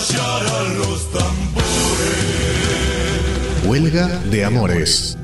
los 0.00 1.10
tambores. 1.12 1.66
Huelga 3.66 4.08
de 4.30 4.44
Amores. 4.46 5.18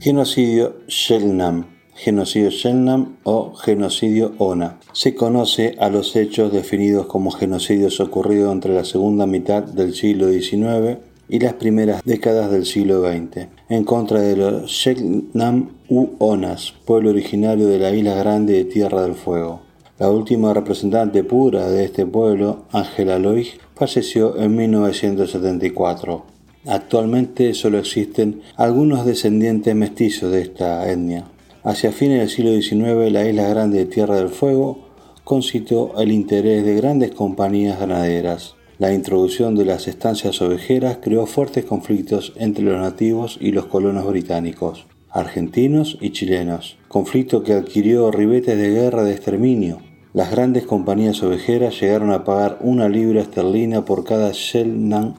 Genocidio 0.00 0.76
Shelnam, 0.88 1.66
genocidio 1.94 2.48
Shelnam 2.48 3.18
o 3.24 3.52
genocidio 3.54 4.32
Ona. 4.38 4.78
Se 4.92 5.14
conoce 5.14 5.76
a 5.78 5.90
los 5.90 6.16
hechos 6.16 6.54
definidos 6.54 7.04
como 7.04 7.30
genocidios 7.30 8.00
ocurridos 8.00 8.50
entre 8.50 8.72
la 8.72 8.86
segunda 8.86 9.26
mitad 9.26 9.62
del 9.62 9.94
siglo 9.94 10.30
XIX 10.30 10.96
y 11.28 11.38
las 11.38 11.52
primeras 11.52 12.02
décadas 12.04 12.50
del 12.50 12.64
siglo 12.64 13.02
XX, 13.02 13.48
en 13.68 13.84
contra 13.84 14.22
de 14.22 14.36
los 14.36 14.70
Shelnam 14.70 15.72
u 15.90 16.12
Onas, 16.18 16.72
pueblo 16.86 17.10
originario 17.10 17.66
de 17.66 17.78
la 17.78 17.90
isla 17.90 18.14
grande 18.14 18.54
de 18.54 18.64
Tierra 18.64 19.02
del 19.02 19.16
Fuego. 19.16 19.67
La 19.98 20.10
última 20.10 20.54
representante 20.54 21.24
pura 21.24 21.68
de 21.68 21.84
este 21.84 22.06
pueblo, 22.06 22.66
Ángela 22.70 23.18
Loig, 23.18 23.58
falleció 23.74 24.38
en 24.38 24.54
1974. 24.54 26.24
Actualmente 26.66 27.52
solo 27.52 27.80
existen 27.80 28.42
algunos 28.54 29.04
descendientes 29.04 29.74
mestizos 29.74 30.30
de 30.30 30.42
esta 30.42 30.88
etnia. 30.88 31.24
Hacia 31.64 31.90
fines 31.90 32.20
del 32.20 32.28
siglo 32.28 32.52
XIX, 32.52 33.10
la 33.12 33.28
isla 33.28 33.48
grande 33.48 33.78
de 33.78 33.86
Tierra 33.86 34.14
del 34.14 34.28
Fuego 34.28 34.78
concitó 35.24 35.98
el 35.98 36.12
interés 36.12 36.64
de 36.64 36.76
grandes 36.76 37.10
compañías 37.10 37.80
ganaderas. 37.80 38.54
La 38.78 38.92
introducción 38.94 39.56
de 39.56 39.64
las 39.64 39.88
estancias 39.88 40.40
ovejeras 40.40 40.98
creó 41.02 41.26
fuertes 41.26 41.64
conflictos 41.64 42.34
entre 42.36 42.62
los 42.62 42.80
nativos 42.80 43.36
y 43.40 43.50
los 43.50 43.66
colonos 43.66 44.06
británicos, 44.06 44.86
argentinos 45.10 45.98
y 46.00 46.10
chilenos, 46.10 46.76
conflicto 46.86 47.42
que 47.42 47.54
adquirió 47.54 48.12
ribetes 48.12 48.56
de 48.56 48.70
guerra 48.70 49.02
de 49.02 49.12
exterminio. 49.12 49.87
Las 50.14 50.30
grandes 50.30 50.64
compañías 50.64 51.22
ovejeras 51.22 51.78
llegaron 51.78 52.12
a 52.12 52.24
pagar 52.24 52.56
una 52.62 52.88
libra 52.88 53.20
esterlina 53.20 53.84
por 53.84 54.04
cada 54.04 54.30
Shelnan 54.32 55.16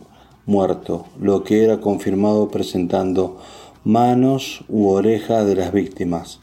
muerto, 0.48 1.06
lo 1.22 1.44
que 1.44 1.64
era 1.64 1.80
confirmado 1.80 2.50
presentando 2.50 3.38
manos 3.84 4.64
u 4.68 4.88
orejas 4.88 5.46
de 5.46 5.56
las 5.56 5.72
víctimas. 5.72 6.40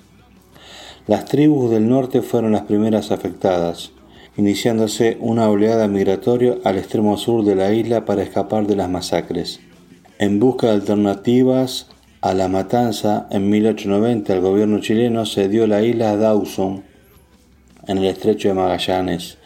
Las 1.08 1.24
tribus 1.24 1.72
del 1.72 1.88
norte 1.88 2.22
fueron 2.22 2.52
las 2.52 2.62
primeras 2.62 3.10
afectadas, 3.10 3.90
iniciándose 4.36 5.18
una 5.20 5.48
oleada 5.48 5.88
migratoria 5.88 6.54
al 6.62 6.78
extremo 6.78 7.16
sur 7.16 7.44
de 7.44 7.56
la 7.56 7.72
isla 7.72 8.04
para 8.04 8.22
escapar 8.22 8.68
de 8.68 8.76
las 8.76 8.88
masacres. 8.88 9.58
En 10.20 10.38
busca 10.38 10.68
de 10.68 10.74
alternativas 10.74 11.88
a 12.20 12.32
la 12.32 12.46
matanza, 12.46 13.26
en 13.30 13.50
1890 13.50 14.32
el 14.34 14.40
gobierno 14.40 14.78
chileno 14.78 15.26
cedió 15.26 15.66
la 15.66 15.82
isla 15.82 16.16
Dawson, 16.16 16.84
en 17.86 17.98
el 17.98 18.06
estrecho 18.06 18.48
de 18.48 18.54
Magallanes, 18.54 19.38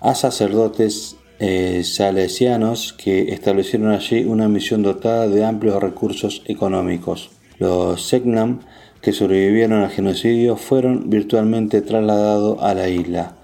a 0.00 0.14
sacerdotes 0.14 1.16
eh, 1.38 1.82
salesianos 1.84 2.92
que 2.92 3.32
establecieron 3.32 3.92
allí 3.92 4.24
una 4.24 4.48
misión 4.48 4.82
dotada 4.82 5.28
de 5.28 5.44
amplios 5.44 5.82
recursos 5.82 6.42
económicos. 6.46 7.30
Los 7.58 8.06
Segnam 8.06 8.60
que 9.02 9.12
sobrevivieron 9.12 9.82
al 9.82 9.90
genocidio 9.90 10.56
fueron 10.56 11.08
virtualmente 11.08 11.80
trasladados 11.80 12.58
a 12.60 12.74
la 12.74 12.88
isla 12.88 13.36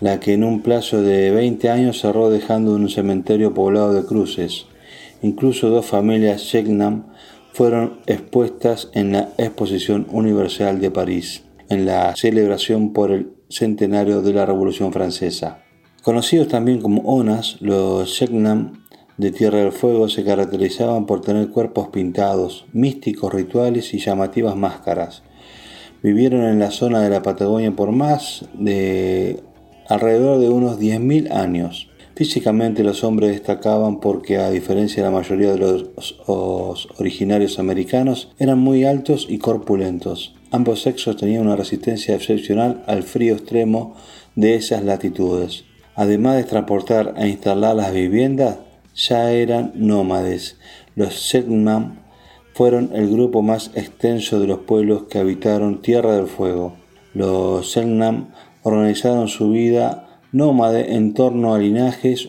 la 0.00 0.18
que 0.18 0.32
en 0.32 0.44
un 0.44 0.62
plazo 0.62 1.02
de 1.02 1.30
20 1.30 1.68
años 1.68 2.00
cerró 2.00 2.30
dejando 2.30 2.74
un 2.74 2.88
cementerio 2.88 3.54
poblado 3.54 3.92
de 3.92 4.04
cruces. 4.04 4.66
Incluso 5.22 5.68
dos 5.68 5.86
familias 5.86 6.42
Shegnam 6.42 7.04
fueron 7.52 8.00
expuestas 8.06 8.88
en 8.94 9.12
la 9.12 9.30
Exposición 9.36 10.06
Universal 10.10 10.80
de 10.80 10.90
París, 10.90 11.44
en 11.68 11.84
la 11.84 12.14
celebración 12.16 12.92
por 12.92 13.10
el 13.10 13.32
centenario 13.50 14.22
de 14.22 14.32
la 14.32 14.46
Revolución 14.46 14.92
Francesa. 14.92 15.62
Conocidos 16.02 16.48
también 16.48 16.80
como 16.80 17.02
Onas, 17.02 17.58
los 17.60 18.08
Shegnam 18.08 18.84
de 19.18 19.32
Tierra 19.32 19.58
del 19.58 19.72
Fuego 19.72 20.08
se 20.08 20.24
caracterizaban 20.24 21.04
por 21.04 21.20
tener 21.20 21.50
cuerpos 21.50 21.88
pintados, 21.88 22.64
místicos 22.72 23.34
rituales 23.34 23.92
y 23.92 23.98
llamativas 23.98 24.56
máscaras. 24.56 25.22
Vivieron 26.02 26.44
en 26.44 26.58
la 26.58 26.70
zona 26.70 27.02
de 27.02 27.10
la 27.10 27.20
Patagonia 27.20 27.76
por 27.76 27.92
más 27.92 28.46
de 28.54 29.42
alrededor 29.88 30.38
de 30.38 30.48
unos 30.48 30.80
10.000 30.80 31.30
años. 31.32 31.90
Físicamente 32.14 32.84
los 32.84 33.04
hombres 33.04 33.32
destacaban 33.32 34.00
porque 34.00 34.38
a 34.38 34.50
diferencia 34.50 35.02
de 35.02 35.10
la 35.10 35.16
mayoría 35.16 35.52
de 35.52 35.58
los, 35.58 36.16
originarios 36.98 37.58
americanos 37.58 38.30
eran 38.38 38.58
muy 38.58 38.84
altos 38.84 39.26
y 39.28 39.38
corpulentos. 39.38 40.34
Ambos 40.52 40.82
sexos 40.82 41.16
tenían 41.16 41.42
una 41.42 41.56
resistencia 41.56 42.14
excepcional 42.14 42.82
al 42.86 43.02
frío 43.02 43.34
extremo 43.34 43.94
de 44.34 44.56
esas 44.56 44.84
latitudes. 44.84 45.64
Además 45.94 46.36
de 46.36 46.44
transportar 46.44 47.14
e 47.16 47.28
instalar 47.28 47.76
las 47.76 47.92
viviendas, 47.92 48.58
ya 48.94 49.30
eran 49.32 49.72
nómades. 49.74 50.58
Los 50.96 51.28
Setnam 51.28 52.00
fueron 52.60 52.90
el 52.94 53.08
grupo 53.10 53.42
más 53.42 53.70
extenso 53.74 54.40
de 54.40 54.46
los 54.46 54.58
pueblos 54.58 55.04
que 55.04 55.18
habitaron 55.18 55.82
Tierra 55.82 56.16
del 56.16 56.26
Fuego. 56.26 56.74
Los 57.14 57.72
Selknam 57.72 58.28
organizaron 58.62 59.28
su 59.28 59.50
vida 59.50 60.20
nómade 60.32 60.94
en 60.94 61.14
torno 61.14 61.54
a 61.54 61.58
linajes 61.58 62.28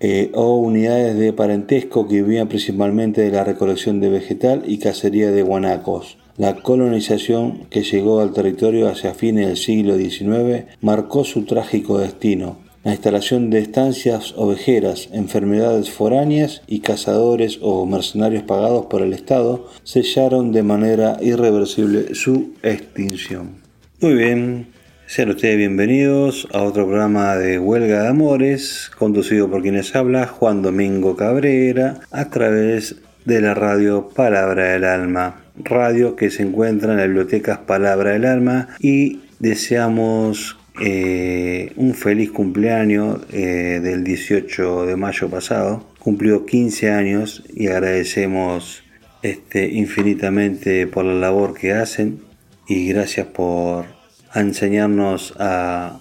eh, 0.00 0.30
o 0.34 0.56
unidades 0.56 1.18
de 1.18 1.32
parentesco 1.32 2.06
que 2.06 2.22
vivían 2.22 2.48
principalmente 2.48 3.22
de 3.22 3.32
la 3.32 3.44
recolección 3.44 4.00
de 4.00 4.10
vegetal 4.10 4.62
y 4.66 4.78
cacería 4.78 5.30
de 5.30 5.42
guanacos. 5.42 6.18
La 6.38 6.54
colonización 6.54 7.66
que 7.68 7.82
llegó 7.82 8.20
al 8.20 8.32
territorio 8.32 8.88
hacia 8.88 9.12
fines 9.12 9.48
del 9.48 9.56
siglo 9.56 9.96
XIX 9.96 10.66
marcó 10.80 11.24
su 11.24 11.44
trágico 11.44 11.98
destino. 11.98 12.58
La 12.84 12.92
instalación 12.92 13.50
de 13.50 13.58
estancias 13.58 14.34
ovejeras, 14.36 15.08
enfermedades 15.12 15.90
foráneas 15.90 16.62
y 16.68 16.78
cazadores 16.78 17.58
o 17.60 17.84
mercenarios 17.86 18.44
pagados 18.44 18.86
por 18.86 19.02
el 19.02 19.14
Estado 19.14 19.66
sellaron 19.82 20.52
de 20.52 20.62
manera 20.62 21.16
irreversible 21.20 22.14
su 22.14 22.52
extinción. 22.62 23.56
Muy 24.00 24.14
bien, 24.14 24.68
sean 25.06 25.30
ustedes 25.30 25.56
bienvenidos 25.56 26.46
a 26.52 26.62
otro 26.62 26.86
programa 26.86 27.34
de 27.34 27.58
Huelga 27.58 28.04
de 28.04 28.08
Amores, 28.10 28.92
conducido 28.96 29.50
por 29.50 29.62
quienes 29.62 29.96
habla 29.96 30.28
Juan 30.28 30.62
Domingo 30.62 31.16
Cabrera, 31.16 31.98
a 32.12 32.30
través 32.30 32.94
de 33.28 33.42
la 33.42 33.52
radio 33.52 34.08
Palabra 34.08 34.72
del 34.72 34.84
Alma, 34.84 35.42
radio 35.62 36.16
que 36.16 36.30
se 36.30 36.42
encuentra 36.42 36.92
en 36.92 36.96
la 36.96 37.04
biblioteca 37.04 37.66
Palabra 37.66 38.12
del 38.12 38.24
Alma 38.24 38.68
y 38.80 39.20
deseamos 39.38 40.56
eh, 40.80 41.70
un 41.76 41.92
feliz 41.92 42.30
cumpleaños 42.30 43.20
eh, 43.30 43.80
del 43.82 44.02
18 44.02 44.86
de 44.86 44.96
mayo 44.96 45.28
pasado. 45.28 45.84
Cumplió 45.98 46.46
15 46.46 46.90
años 46.90 47.44
y 47.54 47.66
agradecemos 47.66 48.82
este, 49.20 49.68
infinitamente 49.68 50.86
por 50.86 51.04
la 51.04 51.12
labor 51.12 51.52
que 51.52 51.74
hacen 51.74 52.22
y 52.66 52.88
gracias 52.88 53.26
por 53.26 53.84
a 54.32 54.40
enseñarnos 54.40 55.34
a, 55.38 55.98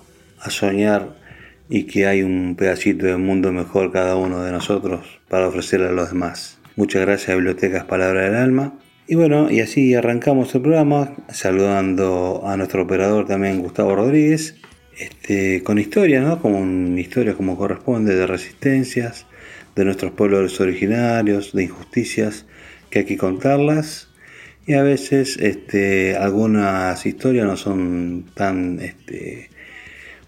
soñar 0.47 1.17
y 1.67 1.83
que 1.83 2.07
hay 2.07 2.23
un 2.23 2.55
pedacito 2.55 3.05
de 3.05 3.17
mundo 3.17 3.51
mejor 3.51 3.91
cada 3.91 4.15
uno 4.15 4.43
de 4.43 4.53
nosotros 4.53 5.19
para 5.27 5.49
ofrecerle 5.49 5.87
a 5.87 5.91
los 5.91 6.07
demás. 6.07 6.56
Muchas 6.77 7.07
gracias 7.07 7.35
Bibliotecas 7.35 7.85
Palabra 7.85 8.25
del 8.25 8.35
Alma. 8.35 8.77
Y 9.07 9.15
bueno, 9.15 9.49
y 9.49 9.61
así 9.61 9.95
arrancamos 9.95 10.53
el 10.53 10.61
programa 10.61 11.11
saludando 11.27 12.43
a 12.45 12.55
nuestro 12.55 12.83
operador 12.83 13.25
también 13.25 13.63
Gustavo 13.63 13.95
Rodríguez, 13.95 14.57
este, 14.95 15.63
con 15.63 15.79
historias, 15.79 16.23
¿no? 16.23 16.39
Como 16.39 16.59
como 17.35 17.57
corresponde 17.57 18.13
de 18.13 18.27
resistencias, 18.27 19.25
de 19.75 19.85
nuestros 19.85 20.11
pueblos 20.11 20.61
originarios, 20.61 21.51
de 21.51 21.63
injusticias, 21.63 22.45
que 22.91 22.99
hay 22.99 23.05
que 23.05 23.17
contarlas 23.17 24.09
y 24.67 24.73
a 24.73 24.83
veces 24.83 25.37
este, 25.37 26.15
algunas 26.15 27.03
historias 27.07 27.47
no 27.47 27.57
son 27.57 28.25
tan 28.35 28.79
este, 28.81 29.49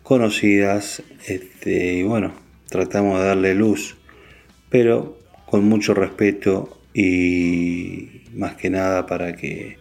conocidas 0.02 1.04
y 1.64 2.02
bueno, 2.02 2.34
tratamos 2.72 3.20
de 3.20 3.26
darle 3.28 3.54
luz, 3.54 3.98
pero 4.72 5.19
con 5.50 5.66
mucho 5.66 5.94
respeto 5.94 6.80
y 6.94 8.22
más 8.34 8.56
que 8.56 8.70
nada 8.70 9.06
para 9.06 9.34
que 9.36 9.78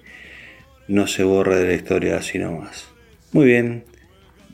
no 0.89 1.07
se 1.07 1.23
borre 1.23 1.57
de 1.57 1.69
la 1.69 1.75
historia 1.75 2.17
así 2.17 2.39
nomás. 2.39 2.89
Muy 3.33 3.47
bien, 3.47 3.85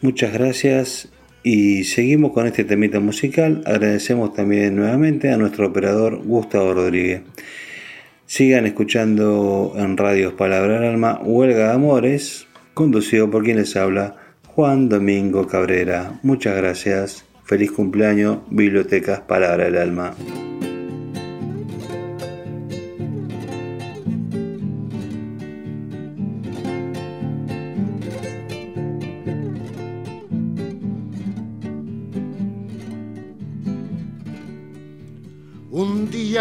muchas 0.03 0.33
gracias 0.33 1.09
Y 1.47 1.85
seguimos 1.85 2.33
con 2.33 2.47
este 2.47 2.65
temita 2.65 3.01
musical. 3.01 3.63
Agradecemos 3.67 4.33
también 4.33 4.75
nuevamente 4.77 5.31
a 5.31 5.37
nuestro 5.37 5.67
operador 5.67 6.25
Gustavo 6.25 6.73
Rodríguez. 6.73 7.21
Sigan 8.25 8.65
escuchando 8.65 9.75
en 9.77 9.99
Radios 9.99 10.33
Palabra 10.33 10.81
del 10.81 10.93
Alma 10.93 11.21
Huelga 11.23 11.69
de 11.69 11.75
Amores, 11.75 12.47
conducido 12.73 13.31
por 13.31 13.45
quien 13.45 13.59
les 13.59 13.77
habla, 13.77 14.17
Juan 14.47 14.89
Domingo 14.89 15.47
Cabrera. 15.47 16.19
Muchas 16.23 16.57
gracias. 16.57 17.27
Feliz 17.45 17.71
cumpleaños, 17.73 18.39
Bibliotecas 18.49 19.21
Palabra 19.21 19.65
del 19.65 19.77
Alma. 19.77 20.15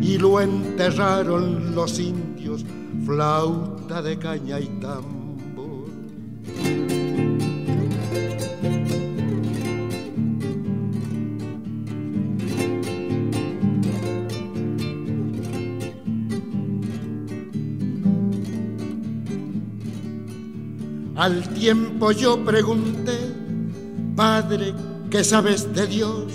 y 0.00 0.18
lo 0.18 0.40
enterraron 0.40 1.74
los 1.74 1.98
indios, 1.98 2.64
flauta 3.04 4.02
de 4.02 4.18
caña 4.18 4.58
y 4.58 4.66
tambor. 4.80 5.20
Al 21.16 21.46
tiempo 21.50 22.12
yo 22.12 22.42
pregunté, 22.42 23.18
Padre, 24.16 24.72
¿qué 25.10 25.22
sabes 25.22 25.74
de 25.74 25.86
Dios? 25.86 26.32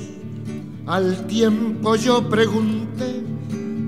Al 0.86 1.26
tiempo 1.26 1.96
yo 1.96 2.30
pregunté, 2.30 2.85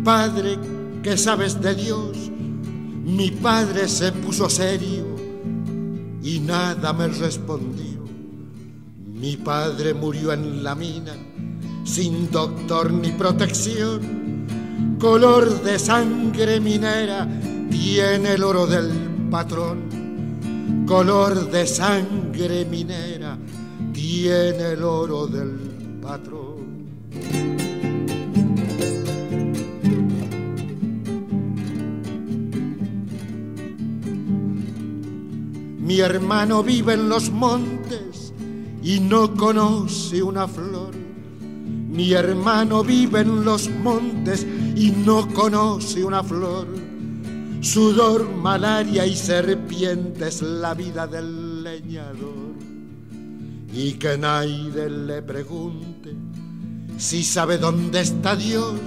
Padre, 0.07 0.57
¿qué 1.03 1.17
sabes 1.17 1.59
de 1.59 1.75
Dios? 1.75 2.31
Mi 2.31 3.29
padre 3.29 3.89
se 3.89 4.13
puso 4.13 4.49
serio 4.49 5.05
y 6.23 6.39
nada 6.39 6.93
me 6.93 7.09
respondió. 7.09 8.05
Mi 9.05 9.35
padre 9.35 9.93
murió 9.93 10.31
en 10.31 10.63
la 10.63 10.75
mina, 10.75 11.11
sin 11.83 12.31
doctor 12.31 12.89
ni 12.89 13.11
protección. 13.11 14.47
Color 14.97 15.61
de 15.61 15.77
sangre 15.77 16.61
minera 16.61 17.27
tiene 17.69 18.35
el 18.35 18.43
oro 18.45 18.65
del 18.65 18.93
patrón. 19.29 20.85
Color 20.87 21.51
de 21.51 21.67
sangre 21.67 22.63
minera 22.63 23.37
tiene 23.91 24.71
el 24.71 24.83
oro 24.83 25.27
del 25.27 25.99
patrón. 26.01 26.46
Mi 35.87 36.01
hermano 36.01 36.63
vive 36.63 36.95
en 36.95 37.07
los 37.07 37.31
montes 37.31 38.33
y 38.83 38.99
no 38.99 39.33
conoce 39.33 40.21
una 40.21 40.45
flor. 40.45 40.93
Mi 40.93 42.11
hermano 42.11 42.83
vive 42.83 43.21
en 43.21 43.45
los 43.45 43.69
montes 43.69 44.45
y 44.75 44.91
no 44.91 45.25
conoce 45.29 46.03
una 46.03 46.25
flor. 46.25 46.67
Sudor, 47.61 48.27
malaria 48.29 49.05
y 49.05 49.15
serpientes 49.15 50.41
la 50.41 50.73
vida 50.73 51.07
del 51.07 51.63
leñador. 51.63 52.57
Y 53.71 53.93
que 53.93 54.17
nadie 54.17 54.89
le 54.89 55.21
pregunte 55.21 56.13
si 56.97 57.23
sabe 57.23 57.57
dónde 57.57 58.01
está 58.01 58.35
Dios. 58.35 58.77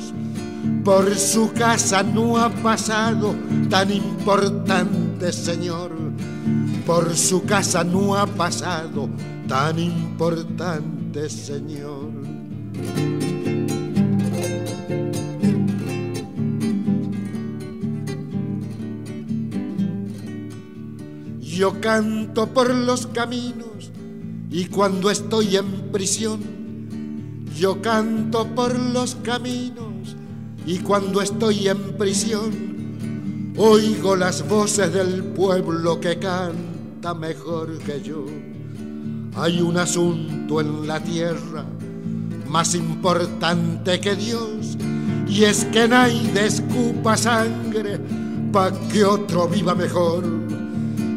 Por 0.85 1.17
su 1.17 1.51
casa 1.55 2.03
no 2.03 2.37
ha 2.37 2.51
pasado 2.51 3.35
tan 3.71 3.91
importante 3.91 5.33
Señor 5.33 6.01
por 6.91 7.17
su 7.17 7.45
casa 7.45 7.85
no 7.85 8.17
ha 8.17 8.27
pasado 8.27 9.09
tan 9.47 9.79
importante 9.79 11.31
señor. 11.31 12.11
Yo 21.41 21.81
canto 21.81 22.49
por 22.49 22.75
los 22.75 23.07
caminos 23.07 23.93
y 24.51 24.65
cuando 24.65 25.13
estoy 25.13 25.59
en 25.59 25.93
prisión, 25.93 26.41
yo 27.57 27.81
canto 27.81 28.49
por 28.49 28.77
los 28.77 29.15
caminos 29.15 30.17
y 30.67 30.81
cuando 30.81 31.23
estoy 31.23 31.69
en 31.69 31.97
prisión, 31.97 33.55
oigo 33.57 34.17
las 34.17 34.49
voces 34.49 34.93
del 34.93 35.23
pueblo 35.23 36.01
que 36.01 36.19
mejor 37.09 37.79
que 37.79 38.03
yo. 38.03 38.27
Hay 39.35 39.61
un 39.61 39.77
asunto 39.79 40.61
en 40.61 40.87
la 40.87 41.01
tierra 41.01 41.65
más 42.47 42.75
importante 42.75 44.01
que 44.01 44.15
Dios 44.17 44.77
y 45.27 45.45
es 45.45 45.65
que 45.67 45.89
nadie 45.89 46.47
escupa 46.47 47.17
sangre 47.17 47.99
pa' 48.53 48.71
que 48.93 49.05
otro 49.05 49.49
viva 49.49 49.75
mejor. 49.75 50.25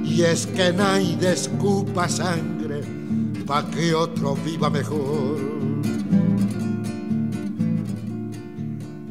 Y 0.05 0.21
es 0.21 0.47
que 0.47 0.71
nadie 0.71 1.31
escupa 1.31 2.07
sangre 2.07 2.81
pa' 3.45 3.65
que 3.69 3.93
otro 3.93 4.35
viva 4.35 4.69
mejor. 4.69 5.37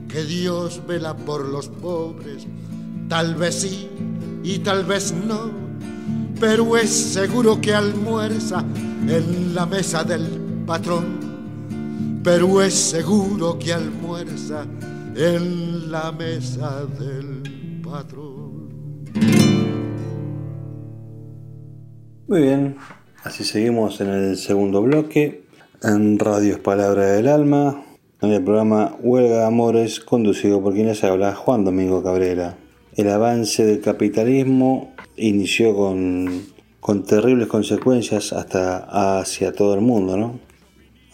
Que 0.08 0.24
Dios 0.24 0.80
vela 0.86 1.16
por 1.16 1.46
los 1.48 1.68
pobres, 1.68 2.46
tal 3.08 3.34
vez 3.34 3.60
sí 3.62 3.88
y 4.44 4.58
tal 4.58 4.84
vez 4.84 5.12
no 5.12 5.71
pero 6.42 6.76
es 6.76 6.90
seguro 6.90 7.60
que 7.60 7.72
almuerza 7.72 8.64
en 9.06 9.54
la 9.54 9.64
mesa 9.64 10.02
del 10.02 10.26
patrón. 10.66 12.20
Pero 12.24 12.60
es 12.60 12.74
seguro 12.74 13.56
que 13.60 13.72
almuerza 13.72 14.66
en 15.14 15.92
la 15.92 16.10
mesa 16.10 16.84
del 16.98 17.80
patrón. 17.80 18.68
Muy 22.26 22.42
bien, 22.42 22.76
así 23.22 23.44
seguimos 23.44 24.00
en 24.00 24.08
el 24.08 24.36
segundo 24.36 24.82
bloque, 24.82 25.44
en 25.80 26.18
Radio 26.18 26.60
Palabra 26.60 27.04
del 27.04 27.28
Alma, 27.28 27.84
en 28.20 28.32
el 28.32 28.42
programa 28.42 28.96
Huelga 29.00 29.36
de 29.36 29.44
Amores, 29.44 30.00
conducido 30.00 30.60
por 30.60 30.74
quienes 30.74 31.04
habla 31.04 31.36
Juan 31.36 31.64
Domingo 31.64 32.02
Cabrera. 32.02 32.58
El 32.94 33.08
avance 33.08 33.64
del 33.64 33.80
capitalismo 33.80 34.94
inició 35.16 35.74
con, 35.74 36.44
con 36.78 37.04
terribles 37.04 37.48
consecuencias 37.48 38.34
hasta 38.34 39.18
hacia 39.18 39.52
todo 39.52 39.74
el 39.74 39.80
mundo, 39.80 40.16
¿no? 40.18 40.40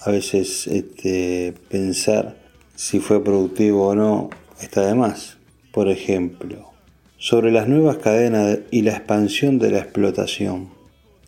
A 0.01 0.11
veces 0.11 0.67
este, 0.67 1.55
pensar 1.69 2.37
si 2.75 2.99
fue 2.99 3.23
productivo 3.23 3.89
o 3.89 3.95
no 3.95 4.31
está 4.61 4.87
de 4.87 4.95
más. 4.95 5.37
Por 5.73 5.89
ejemplo, 5.89 6.73
sobre 7.17 7.53
las 7.53 7.69
nuevas 7.69 7.99
cadenas 7.99 8.59
y 8.71 8.83
la 8.83 8.93
expansión 8.93 9.59
de 9.59 9.71
la 9.71 9.79
explotación. 9.79 10.71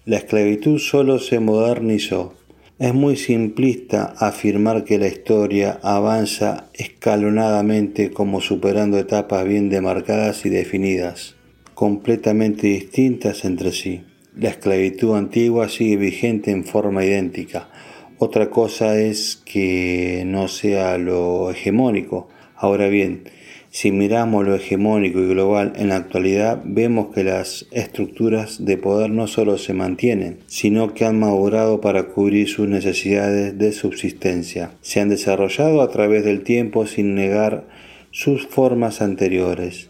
La 0.04 0.16
esclavitud 0.16 0.78
solo 0.78 1.19
se 1.19 1.38
modernizó. 1.38 2.35
Es 2.80 2.94
muy 2.94 3.16
simplista 3.16 4.14
afirmar 4.16 4.84
que 4.84 4.99
la 4.99 5.06
historia 5.06 5.78
avanza 5.82 6.70
escalonadamente 6.72 8.10
como 8.10 8.40
superando 8.40 8.99
etapas 8.99 9.46
bien 9.46 9.68
demarcadas 9.68 10.46
y 10.46 10.49
definidas 10.49 11.37
completamente 11.75 12.68
distintas 12.68 13.44
entre 13.44 13.72
sí. 13.72 14.04
La 14.34 14.49
esclavitud 14.49 15.14
antigua 15.14 15.68
sigue 15.68 15.99
vigente 15.99 16.52
en 16.52 16.64
forma 16.64 17.04
idéntica. 17.04 17.68
Otra 18.16 18.49
cosa 18.49 18.99
es 18.99 19.37
que 19.44 20.22
no 20.25 20.49
sea 20.49 20.96
lo 20.96 21.50
hegemónico. 21.50 22.30
Ahora 22.56 22.88
bien, 22.88 23.25
Si 23.72 23.92
miramos 23.92 24.44
lo 24.44 24.56
hegemónico 24.56 25.20
y 25.20 25.28
global 25.28 25.74
en 25.76 25.90
la 25.90 25.96
actualidad, 25.96 26.60
vemos 26.64 27.14
que 27.14 27.22
las 27.22 27.66
estructuras 27.70 28.64
de 28.64 28.76
poder 28.76 29.10
no 29.10 29.28
solo 29.28 29.58
se 29.58 29.74
mantienen, 29.74 30.38
sino 30.48 30.92
que 30.92 31.04
han 31.04 31.20
madurado 31.20 31.80
para 31.80 32.08
cubrir 32.08 32.48
sus 32.48 32.66
necesidades 32.66 33.56
de 33.58 33.70
subsistencia. 33.70 34.72
Se 34.80 34.98
han 34.98 35.08
desarrollado 35.08 35.82
a 35.82 35.90
través 35.90 36.24
del 36.24 36.42
tiempo 36.42 36.84
sin 36.88 37.14
negar 37.14 37.64
sus 38.10 38.44
formas 38.48 39.00
anteriores, 39.02 39.88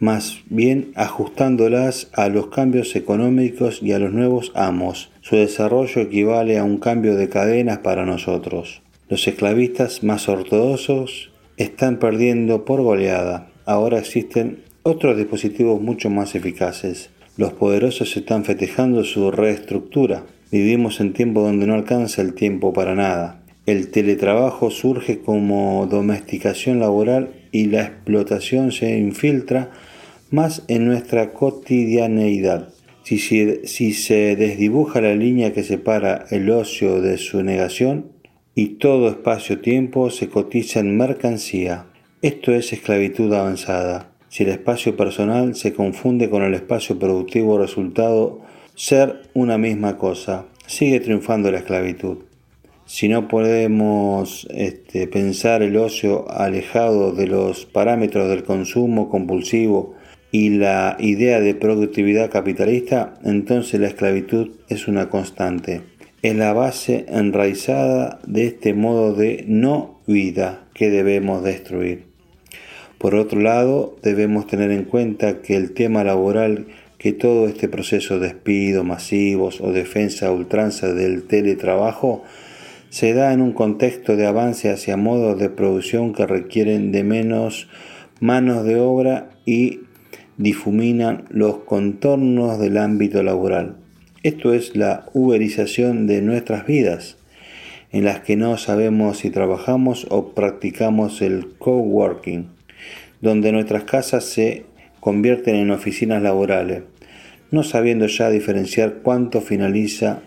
más 0.00 0.40
bien 0.46 0.90
ajustándolas 0.96 2.08
a 2.12 2.28
los 2.28 2.48
cambios 2.48 2.96
económicos 2.96 3.80
y 3.80 3.92
a 3.92 4.00
los 4.00 4.12
nuevos 4.12 4.50
amos. 4.56 5.12
Su 5.20 5.36
desarrollo 5.36 6.02
equivale 6.02 6.58
a 6.58 6.64
un 6.64 6.78
cambio 6.78 7.14
de 7.14 7.28
cadenas 7.28 7.78
para 7.78 8.04
nosotros. 8.04 8.82
Los 9.08 9.28
esclavistas 9.28 10.02
más 10.02 10.28
ortodoxos 10.28 11.29
están 11.62 11.98
perdiendo 11.98 12.64
por 12.64 12.80
goleada. 12.80 13.50
Ahora 13.66 13.98
existen 13.98 14.62
otros 14.82 15.16
dispositivos 15.16 15.80
mucho 15.80 16.08
más 16.08 16.34
eficaces. 16.34 17.10
Los 17.36 17.52
poderosos 17.52 18.16
están 18.16 18.44
festejando 18.44 19.04
su 19.04 19.30
reestructura. 19.30 20.24
Vivimos 20.50 21.00
en 21.00 21.12
tiempos 21.12 21.44
donde 21.44 21.66
no 21.66 21.74
alcanza 21.74 22.22
el 22.22 22.34
tiempo 22.34 22.72
para 22.72 22.94
nada. 22.94 23.42
El 23.66 23.90
teletrabajo 23.90 24.70
surge 24.70 25.20
como 25.20 25.86
domesticación 25.86 26.80
laboral 26.80 27.30
y 27.52 27.66
la 27.66 27.82
explotación 27.82 28.72
se 28.72 28.98
infiltra 28.98 29.70
más 30.30 30.62
en 30.68 30.86
nuestra 30.86 31.34
cotidianeidad. 31.34 32.70
Si, 33.02 33.18
si, 33.18 33.92
se 33.92 34.36
desdibuja 34.36 35.00
la 35.00 35.14
línea 35.14 35.52
que 35.52 35.62
separa 35.62 36.24
el 36.30 36.48
ocio 36.50 37.00
de 37.00 37.18
su 37.18 37.42
negación, 37.42 38.06
y 38.54 38.78
todo 38.78 39.08
espacio-tiempo 39.08 40.10
se 40.10 40.28
cotiza 40.28 40.80
en 40.80 40.96
mercancía. 40.96 41.86
Esto 42.22 42.52
es 42.52 42.72
esclavitud 42.72 43.32
avanzada. 43.32 44.12
Si 44.28 44.42
el 44.42 44.50
espacio 44.50 44.96
personal 44.96 45.54
se 45.54 45.72
confunde 45.72 46.28
con 46.30 46.42
el 46.42 46.54
espacio 46.54 46.98
productivo 46.98 47.58
resultado 47.58 48.40
ser 48.74 49.22
una 49.34 49.58
misma 49.58 49.96
cosa, 49.96 50.46
sigue 50.66 51.00
triunfando 51.00 51.50
la 51.50 51.58
esclavitud. 51.58 52.18
Si 52.86 53.08
no 53.08 53.28
podemos 53.28 54.48
este, 54.50 55.06
pensar 55.06 55.62
el 55.62 55.76
ocio 55.76 56.28
alejado 56.30 57.12
de 57.12 57.28
los 57.28 57.66
parámetros 57.66 58.28
del 58.28 58.42
consumo 58.42 59.08
compulsivo 59.08 59.94
y 60.32 60.50
la 60.50 60.96
idea 60.98 61.40
de 61.40 61.54
productividad 61.54 62.30
capitalista, 62.30 63.14
entonces 63.24 63.80
la 63.80 63.88
esclavitud 63.88 64.50
es 64.68 64.88
una 64.88 65.08
constante 65.08 65.82
es 66.22 66.36
la 66.36 66.52
base 66.52 67.06
enraizada 67.08 68.20
de 68.26 68.46
este 68.46 68.74
modo 68.74 69.14
de 69.14 69.44
no 69.48 70.00
vida 70.06 70.66
que 70.74 70.90
debemos 70.90 71.42
destruir. 71.42 72.04
Por 72.98 73.14
otro 73.14 73.40
lado, 73.40 73.96
debemos 74.02 74.46
tener 74.46 74.70
en 74.70 74.84
cuenta 74.84 75.40
que 75.40 75.56
el 75.56 75.72
tema 75.72 76.04
laboral, 76.04 76.66
que 76.98 77.12
todo 77.12 77.48
este 77.48 77.68
proceso 77.68 78.18
de 78.18 78.28
despidos 78.28 78.84
masivos 78.84 79.62
o 79.62 79.72
defensa 79.72 80.30
ultranza 80.30 80.92
del 80.92 81.22
teletrabajo, 81.22 82.22
se 82.90 83.14
da 83.14 83.32
en 83.32 83.40
un 83.40 83.52
contexto 83.52 84.16
de 84.16 84.26
avance 84.26 84.68
hacia 84.68 84.98
modos 84.98 85.38
de 85.38 85.48
producción 85.48 86.12
que 86.12 86.26
requieren 86.26 86.92
de 86.92 87.04
menos 87.04 87.68
manos 88.20 88.64
de 88.64 88.78
obra 88.78 89.30
y 89.46 89.80
difuminan 90.36 91.24
los 91.30 91.58
contornos 91.60 92.58
del 92.58 92.76
ámbito 92.76 93.22
laboral. 93.22 93.79
Esto 94.22 94.52
es 94.52 94.76
la 94.76 95.06
uberización 95.14 96.06
de 96.06 96.20
nuestras 96.20 96.66
vidas, 96.66 97.16
en 97.90 98.04
las 98.04 98.20
que 98.20 98.36
no 98.36 98.58
sabemos 98.58 99.16
si 99.16 99.30
trabajamos 99.30 100.06
o 100.10 100.34
practicamos 100.34 101.22
el 101.22 101.54
coworking, 101.58 102.50
donde 103.22 103.50
nuestras 103.50 103.84
casas 103.84 104.24
se 104.24 104.66
convierten 105.00 105.56
en 105.56 105.70
oficinas 105.70 106.22
laborales, 106.22 106.82
no 107.50 107.62
sabiendo 107.62 108.08
ya 108.08 108.28
diferenciar 108.28 108.96
cuánto 109.02 109.40
finaliza 109.40 110.20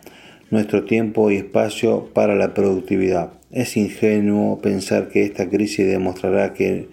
nuestro 0.50 0.85
tiempo 0.85 1.29
y 1.29 1.35
espacio 1.35 2.09
para 2.15 2.33
la 2.33 2.55
productividad. 2.55 3.33
Es 3.51 3.77
ingenuo 3.77 4.59
pensar 4.59 5.09
que 5.09 5.21
esta 5.21 5.47
crisis 5.51 5.85
demostrará 5.85 6.55
que 6.55 6.88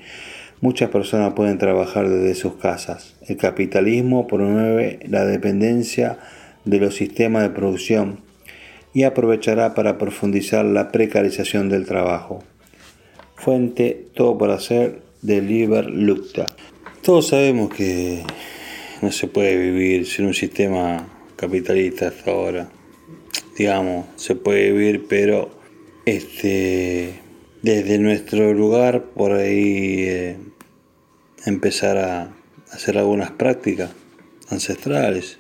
muchas 0.61 0.91
personas 0.91 1.33
pueden 1.33 1.57
trabajar 1.57 2.11
desde 2.11 2.35
sus 2.35 2.57
casas. 2.57 3.17
El 3.27 3.39
capitalismo 3.39 4.27
promueve 4.27 5.01
la 5.09 5.25
dependencia 5.25 6.19
de 6.65 6.79
los 6.79 6.95
sistemas 6.95 7.43
de 7.43 7.51
producción 7.51 8.21
y 8.93 9.05
aprovechará 9.05 9.75
para 9.75 9.99
profundizar 9.99 10.65
la 10.65 10.91
precarización 10.91 11.69
del 11.69 11.87
trabajo. 11.87 12.43
Fuente 13.37 14.07
Todo 14.15 14.37
por 14.37 14.51
hacer 14.51 15.03
de 15.23 15.41
Liber 15.41 15.87
Lucta. 15.87 16.47
Todos 17.03 17.29
sabemos 17.29 17.73
que 17.73 18.23
no 19.01 19.13
se 19.13 19.29
puede 19.29 19.57
vivir 19.57 20.07
sin 20.07 20.27
un 20.27 20.35
sistema 20.35 21.09
capitalista 21.37 22.09
hasta 22.09 22.31
ahora. 22.31 22.69
Digamos, 23.57 24.07
se 24.17 24.35
puede 24.35 24.73
vivir, 24.73 25.07
pero 25.09 25.51
este, 26.05 27.15
desde 27.63 27.99
nuestro 27.99 28.53
lugar 28.53 29.05
por 29.05 29.33
ahí 29.33 30.03
eh, 30.03 30.37
empezar 31.47 31.99
a 31.99 32.33
hacer 32.71 32.99
algunas 32.99 33.31
prácticas 33.31 33.91
ancestrales 34.51 35.40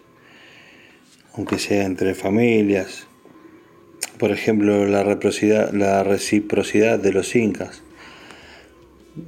aunque 1.34 1.58
sea 1.58 1.84
entre 1.84 2.14
familias. 2.14 3.06
Por 4.18 4.32
ejemplo, 4.32 4.86
la 4.86 5.02
reciprocidad, 5.02 5.72
la 5.72 6.02
reciprocidad 6.04 6.98
de 6.98 7.12
los 7.12 7.34
incas 7.34 7.82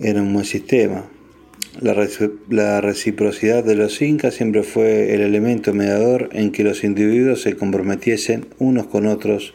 era 0.00 0.22
un 0.22 0.32
buen 0.32 0.44
sistema. 0.44 1.04
La, 1.80 1.96
la 2.50 2.80
reciprocidad 2.80 3.64
de 3.64 3.76
los 3.76 4.02
incas 4.02 4.34
siempre 4.34 4.62
fue 4.62 5.14
el 5.14 5.22
elemento 5.22 5.72
mediador 5.72 6.28
en 6.32 6.52
que 6.52 6.64
los 6.64 6.84
individuos 6.84 7.42
se 7.42 7.56
comprometiesen 7.56 8.46
unos 8.58 8.86
con 8.88 9.06
otros 9.06 9.54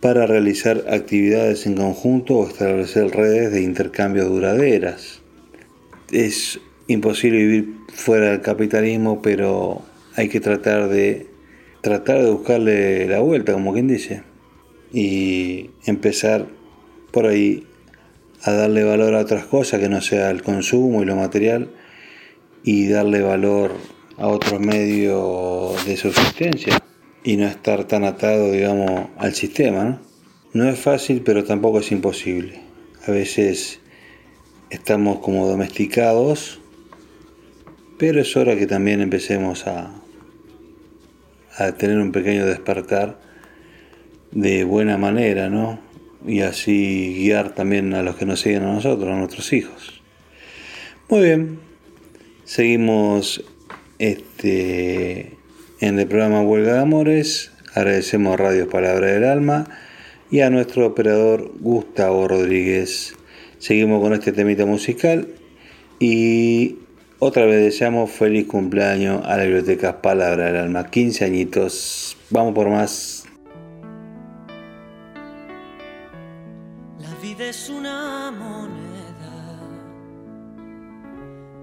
para 0.00 0.26
realizar 0.26 0.84
actividades 0.90 1.66
en 1.66 1.76
conjunto 1.76 2.34
o 2.34 2.48
establecer 2.48 3.10
redes 3.10 3.52
de 3.52 3.62
intercambio 3.62 4.24
duraderas. 4.26 5.22
Es 6.10 6.60
imposible 6.88 7.38
vivir 7.38 7.74
fuera 7.88 8.30
del 8.30 8.40
capitalismo, 8.40 9.22
pero 9.22 9.82
hay 10.16 10.28
que 10.28 10.40
tratar 10.40 10.88
de 10.88 11.26
tratar 11.84 12.22
de 12.22 12.30
buscarle 12.30 13.06
la 13.06 13.20
vuelta, 13.20 13.52
como 13.52 13.74
quien 13.74 13.86
dice, 13.86 14.22
y 14.90 15.70
empezar 15.84 16.46
por 17.12 17.26
ahí 17.26 17.66
a 18.42 18.52
darle 18.52 18.84
valor 18.84 19.14
a 19.14 19.20
otras 19.20 19.44
cosas 19.44 19.80
que 19.80 19.90
no 19.90 20.00
sea 20.00 20.30
el 20.30 20.42
consumo 20.42 21.02
y 21.02 21.04
lo 21.04 21.14
material 21.14 21.68
y 22.64 22.88
darle 22.88 23.20
valor 23.20 23.72
a 24.16 24.28
otros 24.28 24.60
medios 24.60 25.84
de 25.84 25.98
subsistencia 25.98 26.82
y 27.22 27.36
no 27.36 27.46
estar 27.46 27.84
tan 27.84 28.04
atado, 28.04 28.50
digamos, 28.50 29.08
al 29.18 29.34
sistema. 29.34 29.84
¿no? 29.84 30.00
no 30.54 30.70
es 30.70 30.78
fácil, 30.78 31.20
pero 31.20 31.44
tampoco 31.44 31.80
es 31.80 31.92
imposible. 31.92 32.60
A 33.06 33.10
veces 33.10 33.80
estamos 34.70 35.18
como 35.18 35.46
domesticados, 35.46 36.60
pero 37.98 38.22
es 38.22 38.34
hora 38.38 38.56
que 38.56 38.66
también 38.66 39.02
empecemos 39.02 39.66
a, 39.66 40.03
a 41.56 41.72
tener 41.72 41.98
un 41.98 42.12
pequeño 42.12 42.46
despertar 42.46 43.18
de 44.30 44.64
buena 44.64 44.98
manera, 44.98 45.48
¿no? 45.48 45.80
Y 46.26 46.40
así 46.40 47.14
guiar 47.18 47.54
también 47.54 47.94
a 47.94 48.02
los 48.02 48.16
que 48.16 48.26
nos 48.26 48.40
siguen 48.40 48.64
a 48.64 48.72
nosotros, 48.72 49.10
a 49.10 49.16
nuestros 49.16 49.52
hijos. 49.52 50.02
Muy 51.08 51.20
bien, 51.22 51.58
seguimos 52.44 53.44
este, 53.98 55.36
en 55.80 55.98
el 55.98 56.06
programa 56.06 56.42
Huelga 56.42 56.74
de 56.74 56.80
Amores. 56.80 57.52
Agradecemos 57.74 58.34
a 58.34 58.36
Radio 58.36 58.68
Palabra 58.68 59.08
del 59.08 59.24
Alma 59.24 59.68
y 60.30 60.40
a 60.40 60.50
nuestro 60.50 60.86
operador 60.86 61.52
Gustavo 61.60 62.26
Rodríguez. 62.26 63.14
Seguimos 63.58 64.00
con 64.00 64.12
este 64.12 64.32
temita 64.32 64.66
musical 64.66 65.28
y 66.00 66.78
otra 67.24 67.46
vez 67.46 67.64
deseamos 67.64 68.10
feliz 68.10 68.46
cumpleaños 68.46 69.22
a 69.24 69.38
la 69.38 69.44
biblioteca 69.44 70.02
Palabra 70.02 70.44
del 70.44 70.56
Alma. 70.56 70.84
15 70.84 71.24
añitos. 71.24 72.18
Vamos 72.28 72.52
por 72.52 72.68
más. 72.68 73.24
La 77.00 77.14
vida 77.22 77.46
es 77.48 77.70
una 77.70 78.30
moneda. 78.30 79.58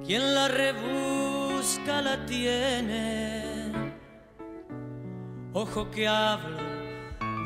Quien 0.03 0.33
la 0.33 0.47
rebusca 0.47 2.01
la 2.01 2.25
tiene. 2.25 3.71
Ojo 5.53 5.91
que 5.91 6.07
hablo 6.07 6.57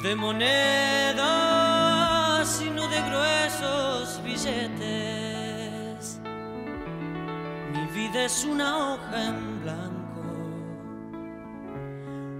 de 0.03 0.15
monedas 0.15 1.21
y 2.65 2.69
no 2.69 2.87
de 2.87 3.01
gruesos 3.01 4.21
billetes 4.23 5.34
vida 7.95 8.25
es 8.25 8.43
una 8.43 8.77
hoja 8.77 9.27
en 9.27 9.61
blanco, 9.61 10.21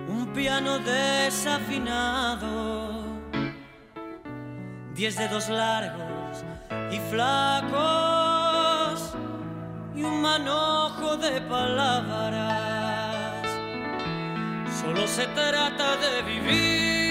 un 0.09 0.33
piano 0.33 0.79
desafinado, 0.79 2.41
diez 4.93 5.15
dedos 5.15 5.47
largos 5.47 6.43
y 6.91 6.99
flacos 7.09 8.35
y 9.95 10.03
un 10.03 10.21
manojo 10.21 11.15
de 11.15 11.39
palabras. 11.39 12.43
Solo 14.81 15.07
se 15.07 15.25
trata 15.27 15.95
de 15.95 16.21
vivir, 16.23 17.04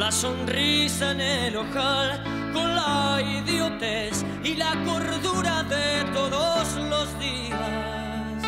la 0.00 0.10
sonrisa 0.10 1.10
en 1.10 1.20
el 1.20 1.56
ojal, 1.58 2.22
con 2.54 2.74
la 2.74 3.20
idiotez 3.20 4.24
y 4.42 4.54
la 4.54 4.72
cordura 4.86 5.62
de 5.64 6.04
todos 6.14 6.74
los 6.88 7.06
días. 7.18 8.42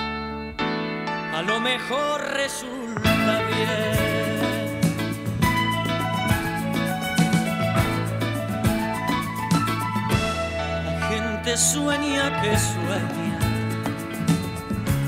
A 1.35 1.43
lo 1.43 1.61
mejor 1.61 2.23
resulta 2.33 3.33
bien. 3.51 4.81
La 10.87 11.09
gente 11.11 11.57
sueña 11.59 12.25
que 12.41 12.59
sueña. 12.59 13.39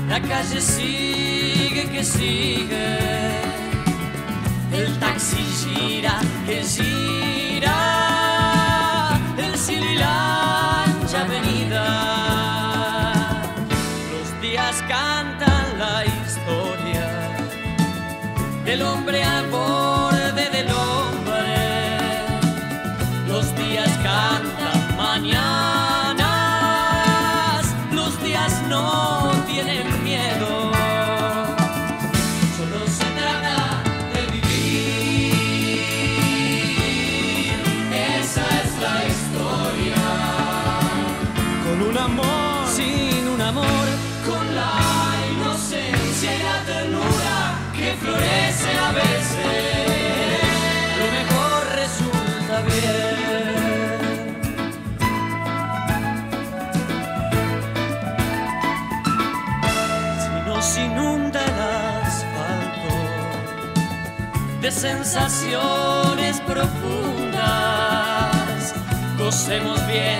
La 0.09 0.21
calle 0.21 0.61
sigue 0.61 1.89
que 1.91 2.03
sigue. 2.03 3.54
El 4.71 4.99
taxi 4.99 5.43
gira 5.61 6.19
que 6.45 6.63
gira. 6.63 7.14
De 64.65 64.71
sensaciones 64.71 66.41
profundas, 66.41 67.43
gocemos 69.15 69.79
bien 69.85 70.17